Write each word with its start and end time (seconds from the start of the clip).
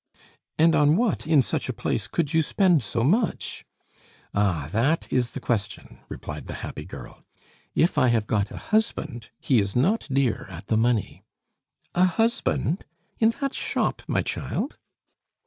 "And 0.57 0.73
on 0.73 0.95
what, 0.97 1.27
in 1.27 1.43
such 1.43 1.69
a 1.69 1.73
place, 1.73 2.07
could 2.07 2.33
you 2.33 2.41
spend 2.41 2.81
so 2.81 3.03
much?" 3.03 3.65
"Ah! 4.33 4.67
that 4.71 5.13
is 5.13 5.29
the 5.33 5.39
question!" 5.39 5.99
replied 6.09 6.47
the 6.47 6.55
happy 6.65 6.85
girl. 6.85 7.23
"If 7.75 7.99
I 7.99 8.07
have 8.07 8.25
got 8.25 8.49
a 8.49 8.57
husband, 8.57 9.29
he 9.39 9.59
is 9.59 9.75
not 9.75 10.07
dear 10.11 10.47
at 10.49 10.69
the 10.69 10.75
money." 10.77 11.21
"A 11.93 12.05
husband! 12.05 12.83
In 13.19 13.29
that 13.41 13.53
shop, 13.53 14.01
my 14.07 14.23
child?" 14.23 14.79